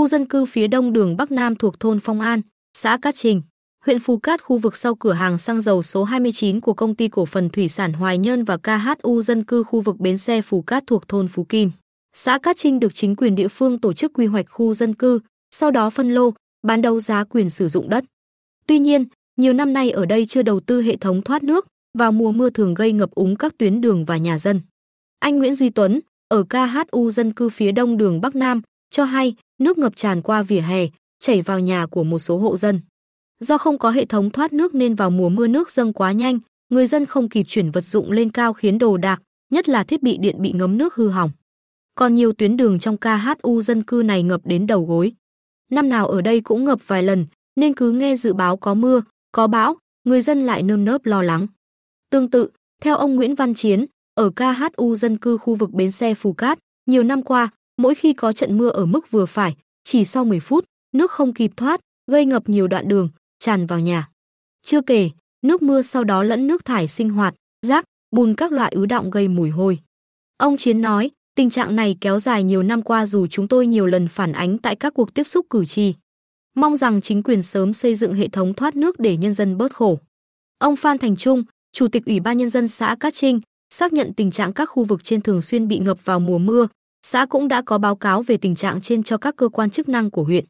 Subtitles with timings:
[0.00, 2.40] khu dân cư phía đông đường Bắc Nam thuộc thôn Phong An,
[2.78, 3.42] xã Cát Trình,
[3.84, 7.08] huyện Phú Cát khu vực sau cửa hàng xăng dầu số 29 của công ty
[7.08, 10.62] cổ phần thủy sản Hoài Nhơn và KHU dân cư khu vực bến xe Phú
[10.62, 11.70] Cát thuộc thôn Phú Kim.
[12.12, 15.20] Xã Cát Trinh được chính quyền địa phương tổ chức quy hoạch khu dân cư,
[15.54, 16.30] sau đó phân lô,
[16.62, 18.04] bán đấu giá quyền sử dụng đất.
[18.66, 19.04] Tuy nhiên,
[19.36, 21.66] nhiều năm nay ở đây chưa đầu tư hệ thống thoát nước,
[21.98, 24.60] vào mùa mưa thường gây ngập úng các tuyến đường và nhà dân.
[25.18, 29.34] Anh Nguyễn Duy Tuấn, ở KHU dân cư phía đông đường Bắc Nam, cho hay
[29.58, 30.86] nước ngập tràn qua vỉa hè,
[31.20, 32.80] chảy vào nhà của một số hộ dân.
[33.40, 36.38] Do không có hệ thống thoát nước nên vào mùa mưa nước dâng quá nhanh,
[36.70, 40.02] người dân không kịp chuyển vật dụng lên cao khiến đồ đạc, nhất là thiết
[40.02, 41.30] bị điện bị ngấm nước hư hỏng.
[41.94, 45.12] Còn nhiều tuyến đường trong KHU dân cư này ngập đến đầu gối.
[45.70, 47.26] Năm nào ở đây cũng ngập vài lần,
[47.56, 51.22] nên cứ nghe dự báo có mưa, có bão, người dân lại nơm nớp lo
[51.22, 51.46] lắng.
[52.10, 52.50] Tương tự,
[52.82, 56.58] theo ông Nguyễn Văn Chiến, ở KHU dân cư khu vực bến xe Phù Cát,
[56.86, 57.50] nhiều năm qua,
[57.82, 61.34] mỗi khi có trận mưa ở mức vừa phải, chỉ sau 10 phút, nước không
[61.34, 64.08] kịp thoát, gây ngập nhiều đoạn đường, tràn vào nhà.
[64.62, 65.10] Chưa kể,
[65.42, 67.34] nước mưa sau đó lẫn nước thải sinh hoạt,
[67.66, 69.78] rác, bùn các loại ứ động gây mùi hôi.
[70.36, 73.86] Ông Chiến nói, tình trạng này kéo dài nhiều năm qua dù chúng tôi nhiều
[73.86, 75.94] lần phản ánh tại các cuộc tiếp xúc cử tri.
[76.56, 79.74] Mong rằng chính quyền sớm xây dựng hệ thống thoát nước để nhân dân bớt
[79.74, 79.98] khổ.
[80.58, 83.40] Ông Phan Thành Trung, Chủ tịch Ủy ban Nhân dân xã Cát Trinh,
[83.74, 86.66] xác nhận tình trạng các khu vực trên thường xuyên bị ngập vào mùa mưa.
[87.12, 89.88] Xã cũng đã có báo cáo về tình trạng trên cho các cơ quan chức
[89.88, 90.44] năng của huyện.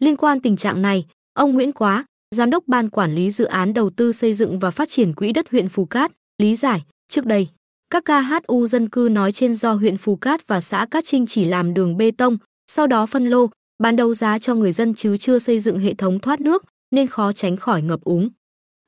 [0.00, 3.74] Liên quan tình trạng này, ông Nguyễn Quá, Giám đốc Ban Quản lý Dự án
[3.74, 7.26] Đầu tư Xây dựng và Phát triển Quỹ đất huyện Phù Cát, lý giải, trước
[7.26, 7.48] đây,
[7.90, 11.44] các KHU dân cư nói trên do huyện Phù Cát và xã Cát Trinh chỉ
[11.44, 12.38] làm đường bê tông,
[12.70, 13.46] sau đó phân lô,
[13.82, 17.06] bán đấu giá cho người dân chứ chưa xây dựng hệ thống thoát nước, nên
[17.06, 18.28] khó tránh khỏi ngập úng.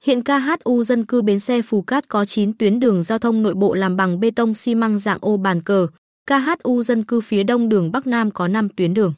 [0.04, 3.54] Hiện KHU dân cư bến xe Phù Cát có 9 tuyến đường giao thông nội
[3.54, 5.86] bộ làm bằng bê tông xi măng dạng ô bàn cờ,
[6.26, 9.14] KHU dân cư phía đông đường Bắc Nam có 5 tuyến đường.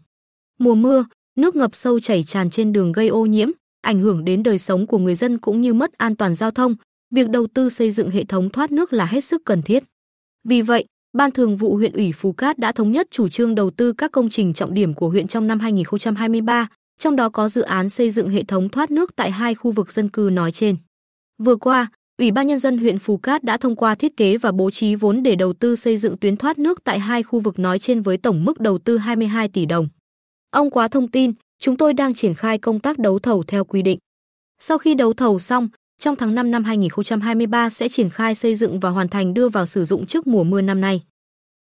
[0.58, 1.04] Mùa mưa,
[1.36, 3.48] nước ngập sâu chảy tràn trên đường gây ô nhiễm,
[3.82, 6.76] ảnh hưởng đến đời sống của người dân cũng như mất an toàn giao thông,
[7.10, 9.84] việc đầu tư xây dựng hệ thống thoát nước là hết sức cần thiết.
[10.44, 13.70] Vì vậy, Ban Thường vụ huyện ủy Phú Cát đã thống nhất chủ trương đầu
[13.70, 16.68] tư các công trình trọng điểm của huyện trong năm 2023,
[16.98, 19.92] trong đó có dự án xây dựng hệ thống thoát nước tại hai khu vực
[19.92, 20.76] dân cư nói trên.
[21.38, 24.52] Vừa qua, Ủy ban nhân dân huyện Phú Cát đã thông qua thiết kế và
[24.52, 27.58] bố trí vốn để đầu tư xây dựng tuyến thoát nước tại hai khu vực
[27.58, 29.88] nói trên với tổng mức đầu tư 22 tỷ đồng.
[30.50, 33.82] Ông quá thông tin, chúng tôi đang triển khai công tác đấu thầu theo quy
[33.82, 33.98] định.
[34.58, 35.68] Sau khi đấu thầu xong,
[35.98, 39.66] trong tháng 5 năm 2023 sẽ triển khai xây dựng và hoàn thành đưa vào
[39.66, 41.02] sử dụng trước mùa mưa năm nay.